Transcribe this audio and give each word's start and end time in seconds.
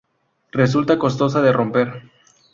resulta 0.51 0.97
costosa 0.97 1.43
de 1.43 1.51
romper 1.51 1.87